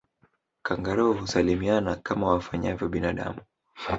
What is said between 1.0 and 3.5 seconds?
husalimiana kama wafanyavyo binadamu